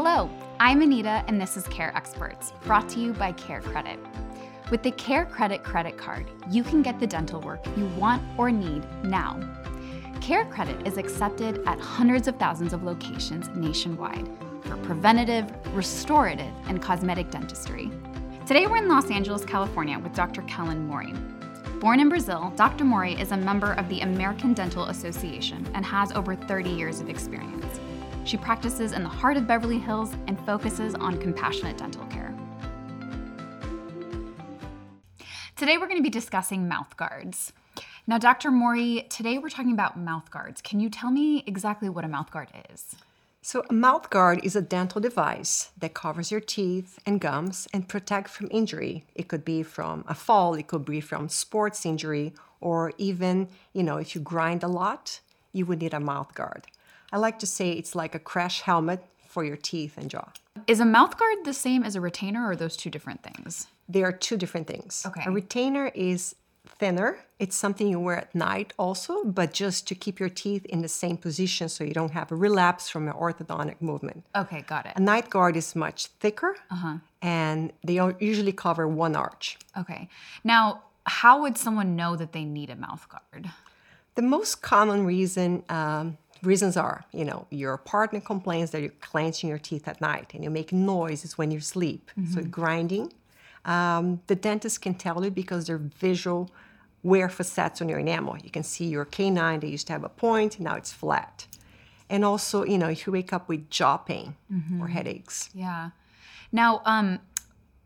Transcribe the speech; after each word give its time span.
Hello, 0.00 0.30
I'm 0.60 0.80
Anita, 0.80 1.24
and 1.26 1.40
this 1.40 1.56
is 1.56 1.66
Care 1.66 1.90
Experts, 1.96 2.52
brought 2.62 2.88
to 2.90 3.00
you 3.00 3.12
by 3.12 3.32
Care 3.32 3.60
Credit. 3.60 3.98
With 4.70 4.84
the 4.84 4.92
Care 4.92 5.26
Credit 5.26 5.64
credit 5.64 5.98
card, 5.98 6.30
you 6.48 6.62
can 6.62 6.82
get 6.82 7.00
the 7.00 7.06
dental 7.08 7.40
work 7.40 7.66
you 7.76 7.86
want 7.98 8.22
or 8.38 8.52
need 8.52 8.86
now. 9.02 9.40
Care 10.20 10.44
Credit 10.44 10.86
is 10.86 10.98
accepted 10.98 11.66
at 11.66 11.80
hundreds 11.80 12.28
of 12.28 12.36
thousands 12.36 12.72
of 12.72 12.84
locations 12.84 13.48
nationwide 13.56 14.30
for 14.62 14.76
preventative, 14.76 15.50
restorative, 15.74 16.54
and 16.68 16.80
cosmetic 16.80 17.32
dentistry. 17.32 17.90
Today 18.46 18.68
we're 18.68 18.76
in 18.76 18.86
Los 18.86 19.10
Angeles, 19.10 19.44
California 19.44 19.98
with 19.98 20.14
Dr. 20.14 20.42
Kellen 20.42 20.86
Mori. 20.86 21.12
Born 21.80 21.98
in 21.98 22.08
Brazil, 22.08 22.52
Dr. 22.54 22.84
Mori 22.84 23.14
is 23.20 23.32
a 23.32 23.36
member 23.36 23.72
of 23.72 23.88
the 23.88 24.02
American 24.02 24.54
Dental 24.54 24.84
Association 24.84 25.68
and 25.74 25.84
has 25.84 26.12
over 26.12 26.36
30 26.36 26.70
years 26.70 27.00
of 27.00 27.10
experience. 27.10 27.80
She 28.28 28.36
practices 28.36 28.92
in 28.92 29.04
the 29.04 29.08
heart 29.08 29.38
of 29.38 29.46
Beverly 29.46 29.78
Hills 29.78 30.12
and 30.26 30.38
focuses 30.44 30.94
on 30.94 31.16
compassionate 31.16 31.78
dental 31.78 32.04
care. 32.08 32.34
Today 35.56 35.78
we're 35.78 35.86
going 35.86 35.96
to 35.96 36.02
be 36.02 36.10
discussing 36.10 36.68
mouth 36.68 36.94
guards. 36.98 37.54
Now, 38.06 38.18
Dr. 38.18 38.50
Mori, 38.50 39.06
today 39.08 39.38
we're 39.38 39.48
talking 39.48 39.72
about 39.72 39.98
mouth 39.98 40.30
guards. 40.30 40.60
Can 40.60 40.78
you 40.78 40.90
tell 40.90 41.10
me 41.10 41.42
exactly 41.46 41.88
what 41.88 42.04
a 42.04 42.08
mouth 42.08 42.30
guard 42.30 42.48
is? 42.70 42.96
So, 43.40 43.64
a 43.70 43.72
mouth 43.72 44.10
guard 44.10 44.44
is 44.44 44.54
a 44.54 44.60
dental 44.60 45.00
device 45.00 45.70
that 45.78 45.94
covers 45.94 46.30
your 46.30 46.40
teeth 46.42 46.98
and 47.06 47.22
gums 47.22 47.66
and 47.72 47.88
protect 47.88 48.28
from 48.28 48.48
injury. 48.50 49.06
It 49.14 49.28
could 49.28 49.42
be 49.42 49.62
from 49.62 50.04
a 50.06 50.14
fall, 50.14 50.52
it 50.52 50.66
could 50.66 50.84
be 50.84 51.00
from 51.00 51.30
sports 51.30 51.86
injury, 51.86 52.34
or 52.60 52.92
even, 52.98 53.48
you 53.72 53.82
know, 53.82 53.96
if 53.96 54.14
you 54.14 54.20
grind 54.20 54.62
a 54.62 54.68
lot, 54.68 55.20
you 55.54 55.64
would 55.64 55.80
need 55.80 55.94
a 55.94 56.00
mouth 56.00 56.34
guard. 56.34 56.66
I 57.12 57.16
like 57.18 57.38
to 57.40 57.46
say 57.46 57.72
it's 57.72 57.94
like 57.94 58.14
a 58.14 58.18
crash 58.18 58.60
helmet 58.62 59.02
for 59.26 59.44
your 59.44 59.56
teeth 59.56 59.96
and 59.96 60.10
jaw. 60.10 60.32
Is 60.66 60.80
a 60.80 60.84
mouth 60.84 61.16
guard 61.18 61.38
the 61.44 61.54
same 61.54 61.82
as 61.82 61.94
a 61.96 62.00
retainer, 62.00 62.46
or 62.46 62.52
are 62.52 62.56
those 62.56 62.76
two 62.76 62.90
different 62.90 63.22
things? 63.22 63.68
They 63.88 64.02
are 64.02 64.12
two 64.12 64.36
different 64.36 64.66
things. 64.66 65.04
Okay. 65.06 65.22
A 65.26 65.30
retainer 65.30 65.90
is 65.94 66.34
thinner. 66.66 67.18
It's 67.38 67.56
something 67.56 67.88
you 67.88 68.00
wear 68.00 68.16
at 68.16 68.34
night 68.34 68.72
also, 68.78 69.24
but 69.24 69.52
just 69.52 69.86
to 69.88 69.94
keep 69.94 70.20
your 70.20 70.28
teeth 70.28 70.64
in 70.66 70.82
the 70.82 70.88
same 70.88 71.16
position 71.16 71.68
so 71.68 71.84
you 71.84 71.94
don't 71.94 72.12
have 72.12 72.30
a 72.30 72.34
relapse 72.34 72.88
from 72.88 73.08
an 73.08 73.14
orthodontic 73.14 73.80
movement. 73.80 74.24
Okay, 74.36 74.62
got 74.62 74.86
it. 74.86 74.92
A 74.96 75.00
night 75.00 75.30
guard 75.30 75.56
is 75.56 75.74
much 75.74 76.06
thicker, 76.20 76.56
and 77.22 77.72
they 77.84 78.00
usually 78.20 78.52
cover 78.52 78.86
one 78.86 79.16
arch. 79.16 79.58
Okay. 79.76 80.08
Now, 80.44 80.82
how 81.04 81.40
would 81.42 81.56
someone 81.56 81.96
know 81.96 82.16
that 82.16 82.32
they 82.32 82.44
need 82.44 82.70
a 82.70 82.76
mouth 82.76 83.08
guard? 83.08 83.50
The 84.14 84.22
most 84.22 84.62
common 84.62 85.06
reason 85.06 85.62
um, 85.68 86.18
reasons 86.42 86.76
are, 86.76 87.04
you 87.12 87.24
know, 87.24 87.46
your 87.50 87.76
partner 87.76 88.20
complains 88.20 88.70
that 88.70 88.80
you're 88.80 88.90
clenching 89.00 89.48
your 89.48 89.58
teeth 89.58 89.88
at 89.88 90.00
night 90.00 90.32
and 90.34 90.42
you 90.44 90.50
make 90.50 90.72
noises 90.72 91.36
when 91.38 91.50
you 91.50 91.60
sleep, 91.60 92.10
so 92.32 92.42
grinding. 92.42 93.12
Um, 93.64 94.20
the 94.28 94.34
dentist 94.34 94.80
can 94.80 94.94
tell 94.94 95.24
you 95.24 95.30
because 95.30 95.66
they're 95.66 95.78
visual 95.78 96.50
wear 97.02 97.28
facets 97.28 97.80
on 97.80 97.88
your 97.88 97.98
enamel. 97.98 98.36
You 98.42 98.50
can 98.50 98.62
see 98.62 98.86
your 98.86 99.04
canine. 99.04 99.60
They 99.60 99.68
used 99.68 99.86
to 99.88 99.92
have 99.92 100.04
a 100.04 100.08
point, 100.08 100.58
now 100.58 100.74
it's 100.76 100.92
flat. 100.92 101.46
And 102.10 102.24
also, 102.24 102.64
you 102.64 102.78
know, 102.78 102.88
if 102.88 103.06
you 103.06 103.12
wake 103.12 103.32
up 103.32 103.48
with 103.48 103.68
jaw 103.70 103.98
pain 103.98 104.34
or 104.80 104.88
headaches. 104.88 105.50
Yeah. 105.54 105.90
Now, 106.50 106.80
um, 106.84 107.20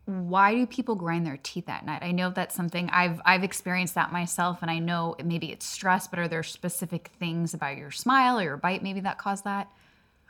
why 0.05 0.53
do 0.53 0.65
people 0.65 0.95
grind 0.95 1.25
their 1.25 1.39
teeth 1.41 1.69
at 1.69 1.85
night? 1.85 2.03
I 2.03 2.11
know 2.11 2.29
that's 2.29 2.55
something 2.55 2.89
I've 2.89 3.21
I've 3.25 3.43
experienced 3.43 3.95
that 3.95 4.11
myself, 4.11 4.59
and 4.61 4.69
I 4.69 4.79
know 4.79 5.15
maybe 5.23 5.51
it's 5.51 5.65
stress, 5.65 6.07
but 6.07 6.19
are 6.19 6.27
there 6.27 6.43
specific 6.43 7.11
things 7.19 7.53
about 7.53 7.77
your 7.77 7.91
smile 7.91 8.39
or 8.39 8.43
your 8.43 8.57
bite 8.57 8.83
maybe 8.83 8.99
that 9.01 9.17
cause 9.17 9.43
that? 9.43 9.69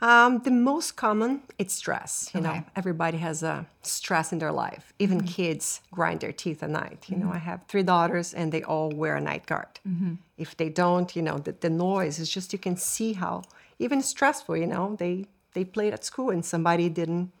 Um, 0.00 0.40
the 0.40 0.50
most 0.50 0.96
common, 0.96 1.42
it's 1.56 1.72
stress. 1.72 2.30
You 2.34 2.40
know, 2.40 2.62
everybody 2.76 3.16
has 3.18 3.42
a 3.42 3.66
stress 3.82 4.32
in 4.32 4.38
their 4.38 4.52
life. 4.52 4.92
Even 4.98 5.18
mm-hmm. 5.18 5.28
kids 5.28 5.80
grind 5.90 6.20
their 6.20 6.32
teeth 6.32 6.62
at 6.62 6.70
night. 6.70 7.06
You 7.08 7.16
know, 7.16 7.26
mm-hmm. 7.26 7.36
I 7.36 7.38
have 7.38 7.62
three 7.68 7.84
daughters, 7.84 8.34
and 8.34 8.52
they 8.52 8.62
all 8.62 8.90
wear 8.90 9.16
a 9.16 9.20
night 9.20 9.46
guard. 9.46 9.80
Mm-hmm. 9.88 10.14
If 10.36 10.56
they 10.56 10.68
don't, 10.68 11.14
you 11.16 11.22
know, 11.22 11.38
the, 11.38 11.52
the 11.52 11.70
noise 11.70 12.18
is 12.18 12.28
just 12.28 12.52
you 12.52 12.58
can 12.58 12.76
see 12.76 13.14
how 13.14 13.42
even 13.78 14.02
stressful. 14.02 14.56
You 14.56 14.66
know, 14.66 14.96
they 14.98 15.26
they 15.54 15.64
played 15.64 15.94
at 15.94 16.04
school, 16.04 16.30
and 16.30 16.44
somebody 16.44 16.88
didn't, 16.88 17.32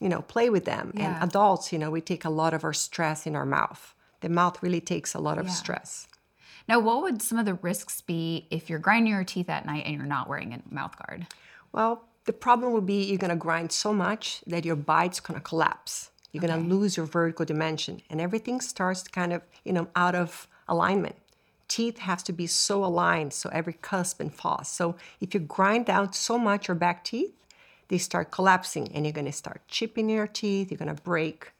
you 0.00 0.08
know, 0.08 0.22
play 0.22 0.50
with 0.50 0.64
them. 0.64 0.92
Yeah. 0.94 1.14
And 1.14 1.24
adults, 1.30 1.72
you 1.72 1.78
know, 1.78 1.90
we 1.90 2.00
take 2.00 2.24
a 2.24 2.30
lot 2.30 2.54
of 2.54 2.64
our 2.64 2.72
stress 2.72 3.26
in 3.26 3.36
our 3.36 3.46
mouth. 3.46 3.94
The 4.20 4.28
mouth 4.28 4.62
really 4.62 4.80
takes 4.80 5.14
a 5.14 5.20
lot 5.20 5.38
of 5.38 5.46
Yeah. 5.46 5.52
stress. 5.52 6.06
Now, 6.66 6.78
what 6.78 7.02
would 7.02 7.20
some 7.20 7.38
of 7.38 7.44
the 7.44 7.54
risks 7.54 8.00
be 8.00 8.46
if 8.50 8.70
you're 8.70 8.78
grinding 8.78 9.12
your 9.12 9.24
teeth 9.24 9.50
at 9.50 9.66
night 9.66 9.84
and 9.86 9.94
you're 9.96 10.06
not 10.06 10.28
wearing 10.28 10.54
a 10.54 10.62
mouth 10.74 10.96
guard? 10.96 11.26
Well, 11.72 12.04
the 12.24 12.32
problem 12.32 12.72
would 12.72 12.86
be 12.86 13.04
you're 13.04 13.18
gonna 13.18 13.36
grind 13.36 13.70
so 13.70 13.92
much 13.92 14.42
that 14.46 14.64
your 14.64 14.76
bite's 14.76 15.20
gonna 15.20 15.40
collapse. 15.40 16.10
You're 16.32 16.40
gonna 16.40 16.56
lose 16.56 16.96
your 16.96 17.06
vertical 17.06 17.44
dimension, 17.44 18.00
and 18.08 18.20
everything 18.20 18.60
starts 18.60 19.02
kind 19.02 19.32
of, 19.32 19.42
you 19.62 19.72
know, 19.72 19.88
out 19.94 20.14
of 20.14 20.48
alignment. 20.66 21.16
Teeth 21.68 21.98
have 21.98 22.24
to 22.24 22.32
be 22.32 22.46
so 22.46 22.84
aligned 22.84 23.32
so 23.32 23.50
every 23.50 23.74
cusp 23.74 24.20
and 24.20 24.34
falls. 24.34 24.68
So 24.68 24.96
if 25.20 25.34
you 25.34 25.40
grind 25.40 25.86
down 25.86 26.12
so 26.12 26.38
much 26.38 26.68
your 26.68 26.74
back 26.74 27.04
teeth, 27.04 27.34
they 27.88 27.98
start 27.98 28.30
collapsing, 28.30 28.92
and 28.92 29.04
you're 29.04 29.12
gonna 29.12 29.32
start 29.32 29.62
chipping 29.68 30.08
your 30.08 30.26
teeth. 30.26 30.70
You're 30.70 30.78
gonna 30.78 30.94
break. 30.94 31.52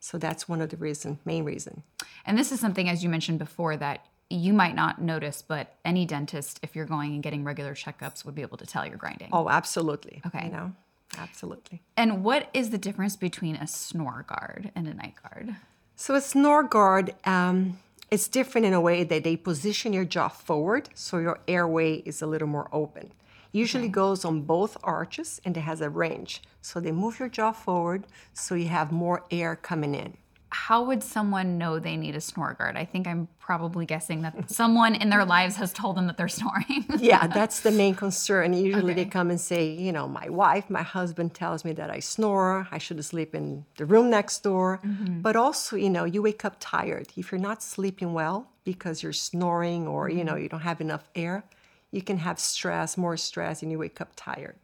So 0.00 0.18
that's 0.18 0.48
one 0.48 0.60
of 0.60 0.70
the 0.70 0.76
reason, 0.76 1.20
main 1.24 1.44
reason. 1.44 1.82
And 2.26 2.36
this 2.36 2.50
is 2.50 2.60
something, 2.60 2.88
as 2.88 3.04
you 3.04 3.08
mentioned 3.08 3.38
before, 3.38 3.76
that 3.76 4.06
you 4.28 4.52
might 4.52 4.74
not 4.74 5.00
notice, 5.00 5.42
but 5.42 5.74
any 5.84 6.06
dentist, 6.06 6.58
if 6.62 6.74
you're 6.74 6.86
going 6.86 7.12
and 7.14 7.22
getting 7.22 7.44
regular 7.44 7.74
checkups, 7.74 8.24
would 8.24 8.34
be 8.34 8.42
able 8.42 8.56
to 8.56 8.66
tell 8.66 8.86
you're 8.86 8.96
grinding. 8.96 9.28
Oh, 9.32 9.48
absolutely. 9.48 10.22
Okay. 10.26 10.46
You 10.46 10.52
know, 10.52 10.72
absolutely. 11.18 11.82
And 11.96 12.24
what 12.24 12.48
is 12.54 12.70
the 12.70 12.78
difference 12.78 13.14
between 13.14 13.56
a 13.56 13.66
snore 13.66 14.24
guard 14.26 14.72
and 14.74 14.88
a 14.88 14.94
night 14.94 15.14
guard? 15.22 15.54
So 15.96 16.14
a 16.14 16.20
snore 16.20 16.62
guard, 16.64 17.14
um, 17.24 17.78
it's 18.10 18.26
different 18.26 18.66
in 18.66 18.72
a 18.72 18.80
way 18.80 19.04
that 19.04 19.22
they 19.24 19.36
position 19.36 19.92
your 19.92 20.04
jaw 20.04 20.28
forward, 20.28 20.88
so 20.94 21.18
your 21.18 21.38
airway 21.46 21.96
is 21.96 22.22
a 22.22 22.26
little 22.26 22.48
more 22.48 22.68
open. 22.72 23.12
Usually 23.52 23.88
goes 23.88 24.24
on 24.24 24.42
both 24.42 24.78
arches 24.82 25.40
and 25.44 25.56
it 25.56 25.60
has 25.60 25.82
a 25.82 25.90
range. 25.90 26.42
So 26.62 26.80
they 26.80 26.92
move 26.92 27.18
your 27.18 27.28
jaw 27.28 27.52
forward 27.52 28.06
so 28.32 28.54
you 28.54 28.68
have 28.68 28.90
more 28.90 29.24
air 29.30 29.56
coming 29.56 29.94
in. 29.94 30.16
How 30.48 30.82
would 30.82 31.02
someone 31.02 31.56
know 31.56 31.78
they 31.78 31.96
need 31.96 32.14
a 32.14 32.20
snore 32.20 32.52
guard? 32.52 32.76
I 32.76 32.84
think 32.84 33.06
I'm 33.06 33.26
probably 33.38 33.86
guessing 33.86 34.20
that 34.22 34.50
someone 34.60 34.94
in 34.94 35.08
their 35.08 35.24
lives 35.24 35.56
has 35.56 35.72
told 35.72 35.96
them 35.96 36.06
that 36.06 36.16
they're 36.18 36.28
snoring. 36.40 36.84
Yeah, 36.98 37.26
that's 37.26 37.60
the 37.60 37.70
main 37.70 37.94
concern. 37.94 38.52
Usually 38.52 38.92
they 38.92 39.06
come 39.06 39.30
and 39.30 39.40
say, 39.40 39.70
you 39.70 39.92
know, 39.92 40.06
my 40.06 40.28
wife, 40.28 40.68
my 40.68 40.82
husband 40.82 41.34
tells 41.34 41.64
me 41.64 41.72
that 41.72 41.90
I 41.90 42.00
snore. 42.00 42.68
I 42.70 42.78
should 42.78 43.02
sleep 43.04 43.34
in 43.34 43.64
the 43.76 43.86
room 43.86 44.10
next 44.10 44.42
door. 44.42 44.80
Mm-hmm. 44.84 45.20
But 45.20 45.36
also, 45.36 45.76
you 45.76 45.90
know, 45.90 46.04
you 46.04 46.20
wake 46.22 46.44
up 46.44 46.56
tired. 46.60 47.08
If 47.16 47.32
you're 47.32 47.40
not 47.40 47.62
sleeping 47.62 48.12
well 48.12 48.48
because 48.64 49.02
you're 49.02 49.14
snoring 49.14 49.86
or, 49.86 50.08
you 50.08 50.18
mm-hmm. 50.18 50.26
know, 50.26 50.36
you 50.36 50.48
don't 50.50 50.60
have 50.60 50.82
enough 50.82 51.08
air, 51.14 51.44
you 51.92 52.02
can 52.02 52.18
have 52.18 52.38
stress, 52.40 52.96
more 52.96 53.16
stress, 53.16 53.62
and 53.62 53.70
you 53.70 53.78
wake 53.78 54.00
up 54.00 54.10
tired. 54.16 54.56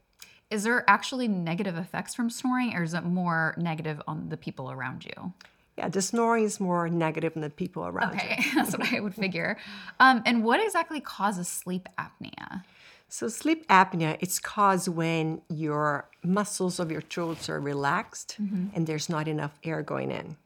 is 0.50 0.62
there 0.65 0.83
actually 0.89 1.28
negative 1.28 1.77
effects 1.77 2.15
from 2.15 2.31
snoring, 2.31 2.75
or 2.75 2.83
is 2.83 2.94
it 2.94 3.05
more 3.05 3.55
negative 3.59 4.00
on 4.06 4.28
the 4.31 4.37
people 4.37 4.71
around 4.71 5.05
you? 5.05 5.33
Yeah, 5.77 5.88
the 5.88 6.03
snoring 6.03 6.44
is 6.44 6.59
more 6.59 6.88
negative 6.88 7.34
than 7.34 7.43
the 7.43 7.50
people 7.50 7.84
around 7.87 8.15
you. 8.15 8.21
Okay, 8.21 8.43
that's 8.55 8.72
what 8.77 8.93
I 8.93 8.99
would 9.00 9.15
figure. 9.15 9.59
Um, 10.00 10.22
and 10.27 10.43
what 10.43 10.59
exactly 10.65 11.00
causes 11.00 11.47
sleep 11.49 11.88
apnea? 11.99 12.65
So 13.11 13.28
sleep 13.28 13.67
apnea, 13.69 14.17
it's 14.21 14.38
caused 14.41 14.88
when 14.88 15.41
your 15.49 16.09
muscles 16.22 16.81
of 16.81 16.91
your 16.91 17.00
throats 17.03 17.49
are 17.49 17.61
relaxed 17.61 18.37
and 18.75 18.87
there's 18.87 19.09
not 19.09 19.28
enough 19.28 19.59
air 19.65 19.83
going 19.83 20.11
in. 20.11 20.37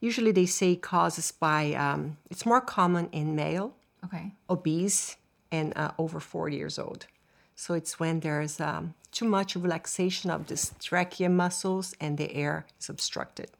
Usually 0.00 0.32
they 0.32 0.46
say 0.46 0.76
causes 0.76 1.30
by, 1.32 1.72
um, 1.74 2.16
it's 2.30 2.44
more 2.44 2.60
common 2.60 3.08
in 3.12 3.36
male, 3.36 3.74
Okay. 4.04 4.32
obese, 4.48 5.16
and 5.50 5.72
uh, 5.76 5.92
over 5.98 6.20
40 6.20 6.56
years 6.56 6.78
old. 6.78 7.06
So 7.54 7.74
it's 7.74 8.00
when 8.00 8.20
there's 8.20 8.60
um, 8.60 8.94
too 9.12 9.26
much 9.26 9.54
relaxation 9.54 10.30
of 10.30 10.46
the 10.46 10.70
trachea 10.80 11.28
muscles 11.28 11.94
and 12.00 12.16
the 12.16 12.34
air 12.34 12.66
is 12.80 12.88
obstructed. 12.88 13.50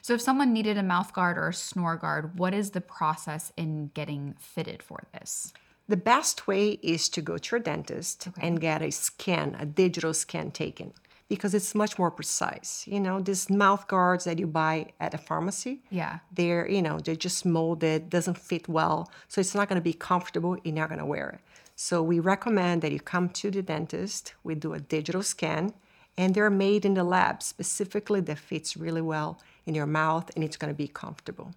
So 0.00 0.14
if 0.14 0.20
someone 0.20 0.52
needed 0.52 0.76
a 0.76 0.82
mouth 0.82 1.12
guard 1.12 1.38
or 1.38 1.48
a 1.48 1.54
snore 1.54 1.96
guard, 1.96 2.38
what 2.38 2.54
is 2.54 2.70
the 2.70 2.80
process 2.80 3.52
in 3.56 3.90
getting 3.94 4.34
fitted 4.38 4.82
for 4.82 5.04
this? 5.12 5.52
The 5.88 5.96
best 5.96 6.46
way 6.46 6.78
is 6.82 7.08
to 7.10 7.20
go 7.20 7.36
to 7.36 7.50
your 7.56 7.60
dentist 7.60 8.28
and 8.40 8.60
get 8.60 8.80
a 8.80 8.90
scan, 8.90 9.56
a 9.58 9.66
digital 9.66 10.14
scan 10.14 10.50
taken, 10.50 10.94
because 11.28 11.54
it's 11.54 11.74
much 11.74 11.98
more 11.98 12.10
precise. 12.10 12.84
You 12.86 13.00
know, 13.00 13.20
these 13.20 13.48
mouth 13.48 13.88
guards 13.88 14.24
that 14.24 14.38
you 14.38 14.46
buy 14.46 14.92
at 15.00 15.14
a 15.14 15.18
pharmacy, 15.18 15.82
Yeah. 15.90 16.18
they're, 16.32 16.68
you 16.68 16.82
know, 16.82 16.98
they're 16.98 17.14
just 17.16 17.44
molded, 17.46 18.10
doesn't 18.10 18.38
fit 18.38 18.68
well, 18.68 19.10
so 19.28 19.40
it's 19.40 19.54
not 19.54 19.68
going 19.68 19.80
to 19.80 19.84
be 19.84 19.94
comfortable, 19.94 20.56
you're 20.64 20.74
not 20.74 20.88
going 20.88 21.00
to 21.00 21.06
wear 21.06 21.30
it. 21.30 21.40
So 21.76 22.02
we 22.02 22.20
recommend 22.20 22.82
that 22.82 22.92
you 22.92 23.00
come 23.00 23.28
to 23.30 23.50
the 23.50 23.62
dentist, 23.62 24.34
we 24.44 24.54
do 24.54 24.74
a 24.74 24.80
digital 24.80 25.22
scan, 25.22 25.72
and 26.16 26.34
they're 26.34 26.50
made 26.50 26.84
in 26.84 26.94
the 26.94 27.04
lab 27.04 27.42
specifically 27.42 28.20
that 28.20 28.38
fits 28.38 28.76
really 28.76 29.02
well 29.02 29.40
in 29.66 29.74
your 29.74 29.86
mouth 29.86 30.30
and 30.34 30.44
it's 30.44 30.56
going 30.56 30.72
to 30.72 30.76
be 30.76 30.86
comfortable. 30.86 31.52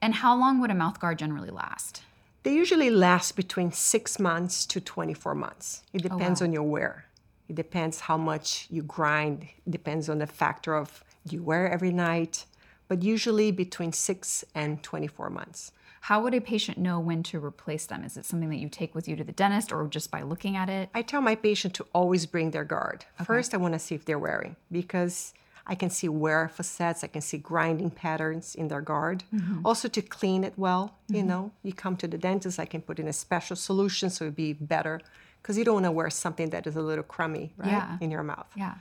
And 0.00 0.14
how 0.14 0.38
long 0.38 0.60
would 0.60 0.70
a 0.70 0.74
mouth 0.74 0.98
guard 1.00 1.18
generally 1.18 1.50
last? 1.50 2.02
They 2.44 2.54
usually 2.54 2.88
last 2.88 3.36
between 3.36 3.72
six 3.72 4.18
months 4.18 4.64
to 4.66 4.80
24 4.80 5.34
months. 5.34 5.82
It 5.92 6.06
oh, 6.06 6.08
depends 6.08 6.40
on 6.40 6.52
your 6.52 6.62
wear. 6.62 7.04
It 7.48 7.54
depends 7.54 8.00
how 8.00 8.16
much 8.16 8.66
you 8.70 8.82
grind. 8.82 9.48
It 9.66 9.70
depends 9.70 10.08
on 10.08 10.18
the 10.18 10.26
factor 10.26 10.74
of 10.74 11.02
do 11.26 11.36
you 11.36 11.42
wear 11.42 11.70
every 11.70 11.92
night, 11.92 12.44
but 12.88 13.02
usually 13.02 13.50
between 13.50 13.92
six 13.92 14.44
and 14.54 14.82
24 14.82 15.30
months. 15.30 15.72
How 16.02 16.22
would 16.22 16.34
a 16.34 16.40
patient 16.40 16.78
know 16.78 17.00
when 17.00 17.22
to 17.24 17.44
replace 17.44 17.86
them? 17.86 18.04
Is 18.04 18.16
it 18.16 18.24
something 18.24 18.50
that 18.50 18.58
you 18.58 18.68
take 18.68 18.94
with 18.94 19.08
you 19.08 19.16
to 19.16 19.24
the 19.24 19.32
dentist 19.32 19.72
or 19.72 19.86
just 19.88 20.10
by 20.10 20.22
looking 20.22 20.56
at 20.56 20.68
it? 20.68 20.88
I 20.94 21.02
tell 21.02 21.20
my 21.20 21.34
patient 21.34 21.74
to 21.74 21.86
always 21.92 22.24
bring 22.24 22.50
their 22.50 22.64
guard. 22.64 23.04
Okay. 23.16 23.24
First, 23.24 23.52
I 23.52 23.56
want 23.56 23.74
to 23.74 23.78
see 23.78 23.94
if 23.94 24.04
they're 24.04 24.18
wearing 24.18 24.56
because 24.70 25.34
I 25.66 25.74
can 25.74 25.90
see 25.90 26.08
wear 26.08 26.48
facets, 26.48 27.04
I 27.04 27.08
can 27.08 27.20
see 27.20 27.36
grinding 27.36 27.90
patterns 27.90 28.54
in 28.54 28.68
their 28.68 28.80
guard. 28.80 29.24
Mm-hmm. 29.34 29.66
Also, 29.66 29.88
to 29.88 30.00
clean 30.00 30.44
it 30.44 30.54
well, 30.56 30.94
mm-hmm. 31.04 31.16
you 31.16 31.22
know, 31.24 31.50
you 31.62 31.74
come 31.74 31.96
to 31.96 32.08
the 32.08 32.16
dentist, 32.16 32.58
I 32.58 32.64
can 32.64 32.80
put 32.80 32.98
in 32.98 33.08
a 33.08 33.12
special 33.12 33.56
solution 33.56 34.08
so 34.08 34.24
it'd 34.24 34.36
be 34.36 34.54
better 34.54 35.00
because 35.48 35.56
you 35.56 35.64
don't 35.64 35.76
want 35.76 35.86
to 35.86 35.90
wear 35.90 36.10
something 36.10 36.50
that 36.50 36.66
is 36.66 36.76
a 36.76 36.82
little 36.82 37.02
crummy, 37.02 37.54
right, 37.56 37.70
yeah. 37.70 37.96
in 38.02 38.10
your 38.10 38.22
mouth. 38.22 38.50
Yeah. 38.54 38.74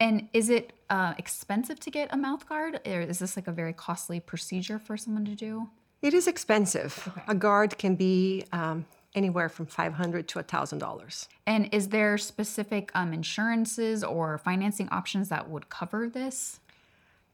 And 0.00 0.28
is 0.32 0.50
it 0.50 0.72
uh, 0.90 1.14
expensive 1.16 1.78
to 1.78 1.92
get 1.92 2.08
a 2.10 2.16
mouth 2.16 2.48
guard, 2.48 2.80
or 2.84 3.02
is 3.02 3.20
this 3.20 3.36
like 3.36 3.46
a 3.46 3.52
very 3.52 3.72
costly 3.72 4.18
procedure 4.18 4.80
for 4.80 4.96
someone 4.96 5.24
to 5.26 5.36
do? 5.36 5.68
It 6.02 6.12
is 6.12 6.26
expensive. 6.26 7.04
Okay. 7.06 7.22
A 7.28 7.36
guard 7.36 7.78
can 7.78 7.94
be 7.94 8.44
um, 8.52 8.84
anywhere 9.14 9.48
from 9.48 9.66
500 9.66 10.26
to 10.26 10.40
$1,000. 10.40 11.28
And 11.46 11.72
is 11.72 11.90
there 11.90 12.18
specific 12.18 12.90
um, 12.96 13.12
insurances 13.12 14.02
or 14.02 14.38
financing 14.38 14.88
options 14.88 15.28
that 15.28 15.48
would 15.48 15.68
cover 15.68 16.08
this? 16.08 16.58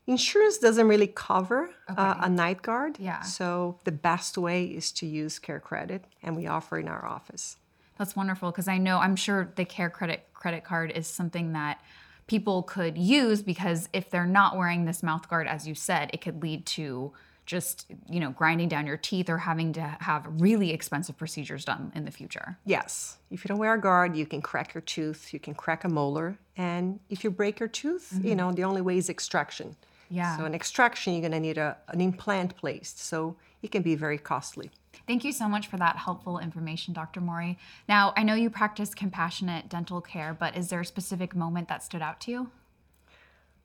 Insurance 0.06 0.58
doesn't 0.58 0.88
really 0.88 1.06
cover 1.06 1.70
okay. 1.90 2.02
uh, 2.02 2.16
a 2.20 2.28
night 2.28 2.60
guard. 2.60 2.98
Yeah. 2.98 3.22
So 3.22 3.78
the 3.84 3.92
best 3.92 4.36
way 4.36 4.66
is 4.66 4.92
to 4.92 5.06
use 5.06 5.38
Care 5.38 5.60
Credit, 5.60 6.04
and 6.22 6.36
we 6.36 6.46
offer 6.46 6.78
in 6.78 6.86
our 6.86 7.06
office. 7.06 7.56
That's 7.98 8.16
wonderful 8.16 8.50
because 8.50 8.68
I 8.68 8.78
know 8.78 8.98
I'm 8.98 9.16
sure 9.16 9.52
the 9.56 9.64
Care 9.64 9.90
Credit 9.90 10.24
credit 10.32 10.64
card 10.64 10.92
is 10.92 11.06
something 11.06 11.52
that 11.52 11.82
people 12.28 12.62
could 12.62 12.96
use 12.96 13.42
because 13.42 13.88
if 13.92 14.08
they're 14.08 14.26
not 14.26 14.56
wearing 14.56 14.84
this 14.84 15.02
mouth 15.02 15.28
guard, 15.28 15.48
as 15.48 15.66
you 15.66 15.74
said, 15.74 16.10
it 16.12 16.20
could 16.20 16.42
lead 16.42 16.64
to 16.66 17.12
just 17.48 17.86
you 18.08 18.20
know 18.20 18.30
grinding 18.30 18.68
down 18.68 18.86
your 18.86 18.98
teeth 18.98 19.30
or 19.30 19.38
having 19.38 19.72
to 19.72 19.80
have 19.80 20.26
really 20.38 20.70
expensive 20.70 21.16
procedures 21.16 21.64
done 21.64 21.90
in 21.94 22.04
the 22.04 22.10
future. 22.10 22.58
Yes. 22.66 23.16
If 23.30 23.42
you 23.42 23.48
don't 23.48 23.58
wear 23.58 23.72
a 23.72 23.80
guard 23.80 24.14
you 24.14 24.26
can 24.26 24.42
crack 24.42 24.74
your 24.74 24.82
tooth 24.82 25.32
you 25.32 25.40
can 25.40 25.54
crack 25.54 25.82
a 25.84 25.88
molar 25.88 26.36
and 26.58 27.00
if 27.08 27.24
you 27.24 27.30
break 27.30 27.58
your 27.58 27.68
tooth 27.68 28.12
mm-hmm. 28.14 28.28
you 28.28 28.36
know 28.36 28.52
the 28.52 28.64
only 28.64 28.82
way 28.82 28.98
is 28.98 29.08
extraction 29.08 29.76
yeah 30.10 30.37
so 30.37 30.44
an 30.44 30.55
extraction 30.55 31.12
you're 31.12 31.22
going 31.22 31.32
to 31.32 31.40
need 31.40 31.58
a, 31.58 31.76
an 31.88 32.00
implant 32.00 32.56
placed 32.56 33.00
so 33.00 33.37
it 33.62 33.70
can 33.70 33.82
be 33.82 33.94
very 33.94 34.19
costly 34.19 34.70
Thank 35.06 35.25
you 35.25 35.32
so 35.32 35.49
much 35.49 35.69
for 35.69 35.78
that 35.78 35.96
helpful 35.96 36.38
information, 36.38 36.93
Dr. 36.93 37.22
Mori. 37.22 37.56
Now, 37.88 38.12
I 38.14 38.22
know 38.22 38.34
you 38.34 38.50
practice 38.50 38.94
compassionate 38.94 39.70
dental 39.70 40.02
care, 40.02 40.37
but 40.38 40.55
is 40.55 40.69
there 40.69 40.81
a 40.81 40.84
specific 40.84 41.34
moment 41.34 41.69
that 41.69 41.82
stood 41.82 42.02
out 42.02 42.20
to 42.22 42.31
you? 42.31 42.50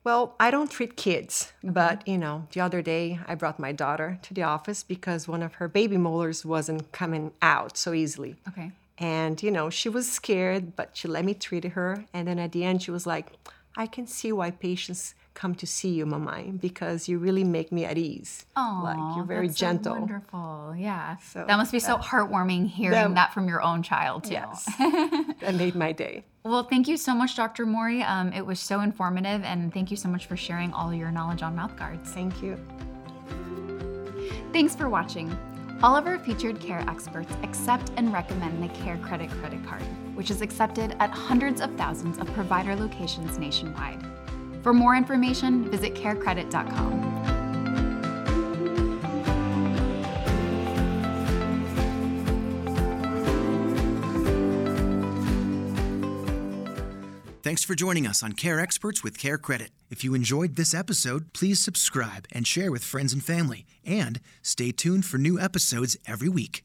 Well, 0.04 0.36
I 0.40 0.50
don't 0.50 0.70
treat 0.70 0.96
kids, 0.96 1.52
okay. 1.62 1.72
but 1.72 2.08
you 2.08 2.16
know, 2.16 2.46
the 2.52 2.60
other 2.60 2.80
day 2.80 3.20
I 3.26 3.34
brought 3.34 3.58
my 3.58 3.72
daughter 3.72 4.18
to 4.22 4.34
the 4.34 4.42
office 4.42 4.82
because 4.82 5.28
one 5.28 5.42
of 5.42 5.54
her 5.54 5.68
baby 5.68 5.98
molars 5.98 6.46
wasn't 6.46 6.92
coming 6.92 7.32
out 7.42 7.76
so 7.76 7.92
easily. 7.92 8.36
Okay. 8.48 8.72
And 8.98 9.42
you 9.42 9.50
know, 9.50 9.68
she 9.68 9.90
was 9.90 10.10
scared, 10.10 10.76
but 10.76 10.90
she 10.92 11.08
let 11.08 11.24
me 11.24 11.34
treat 11.34 11.64
her. 11.64 12.04
And 12.14 12.28
then 12.28 12.38
at 12.38 12.52
the 12.52 12.64
end, 12.64 12.82
she 12.82 12.90
was 12.90 13.06
like, 13.06 13.32
I 13.76 13.86
can 13.86 14.06
see 14.06 14.30
why 14.32 14.50
patients 14.50 15.14
come 15.34 15.54
to 15.56 15.66
see 15.66 15.90
you, 15.90 16.06
Mama, 16.06 16.44
because 16.60 17.08
you 17.08 17.18
really 17.18 17.44
make 17.44 17.70
me 17.72 17.84
at 17.84 17.98
ease. 17.98 18.46
Oh, 18.56 18.80
like 18.84 19.16
you're 19.16 19.24
very 19.24 19.48
gentle. 19.48 19.94
So 19.94 20.00
wonderful, 20.00 20.74
yeah. 20.76 21.16
So 21.18 21.44
that 21.46 21.56
must 21.56 21.72
be 21.72 21.80
so 21.80 21.98
heartwarming 21.98 22.68
hearing 22.68 23.14
that 23.14 23.34
from 23.34 23.48
your 23.48 23.60
own 23.62 23.82
child 23.82 24.24
too. 24.24 24.32
Yes, 24.32 24.64
that 24.78 25.54
made 25.54 25.74
my 25.74 25.92
day. 25.92 26.24
Well, 26.44 26.64
thank 26.64 26.88
you 26.88 26.96
so 26.96 27.14
much, 27.14 27.36
Dr. 27.36 27.66
Mori. 27.66 28.02
Um, 28.02 28.32
it 28.32 28.44
was 28.44 28.60
so 28.60 28.80
informative, 28.80 29.42
and 29.44 29.72
thank 29.72 29.90
you 29.90 29.96
so 29.96 30.08
much 30.08 30.26
for 30.26 30.36
sharing 30.36 30.72
all 30.72 30.92
your 30.92 31.10
knowledge 31.10 31.42
on 31.42 31.56
mouth 31.56 31.74
guards. 31.76 32.10
Thank 32.10 32.42
you. 32.42 32.58
Thanks 34.52 34.76
for 34.76 34.88
watching. 34.88 35.36
All 35.82 35.96
of 35.96 36.06
our 36.06 36.18
featured 36.18 36.60
care 36.60 36.84
experts 36.88 37.34
accept 37.42 37.90
and 37.96 38.12
recommend 38.12 38.62
the 38.62 38.68
Care 38.74 38.98
Credit 38.98 39.30
credit 39.30 39.64
card, 39.66 39.82
which 40.14 40.30
is 40.30 40.40
accepted 40.42 40.96
at 41.00 41.10
hundreds 41.10 41.60
of 41.60 41.74
thousands 41.76 42.18
of 42.18 42.26
provider 42.34 42.76
locations 42.76 43.38
nationwide. 43.38 44.03
For 44.64 44.72
more 44.72 44.96
information, 44.96 45.70
visit 45.70 45.94
carecredit.com. 45.94 47.02
Thanks 57.42 57.62
for 57.62 57.74
joining 57.74 58.06
us 58.06 58.22
on 58.22 58.32
Care 58.32 58.58
Experts 58.58 59.04
with 59.04 59.18
Care 59.18 59.36
Credit. 59.36 59.68
If 59.90 60.02
you 60.02 60.14
enjoyed 60.14 60.56
this 60.56 60.72
episode, 60.72 61.34
please 61.34 61.60
subscribe 61.60 62.24
and 62.32 62.46
share 62.46 62.72
with 62.72 62.82
friends 62.82 63.12
and 63.12 63.22
family. 63.22 63.66
And 63.84 64.18
stay 64.40 64.72
tuned 64.72 65.04
for 65.04 65.18
new 65.18 65.38
episodes 65.38 65.94
every 66.06 66.30
week. 66.30 66.64